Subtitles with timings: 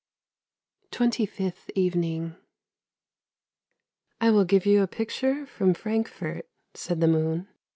[0.89, 2.35] TWENTY FIFTH EVENING"
[4.19, 7.47] I will give you a picture from Frankfort," said the moon.